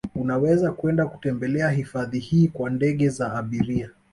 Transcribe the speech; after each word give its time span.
Unaweza 0.15 0.71
kwenda 0.71 1.05
kutembelea 1.05 1.69
hifadhi 1.69 2.19
hii 2.19 2.47
kwa 2.47 2.69
ndege 2.69 3.09
za 3.09 3.33
abiria 3.33 3.89